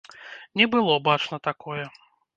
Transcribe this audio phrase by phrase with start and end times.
[0.61, 1.85] Не было бачна такое.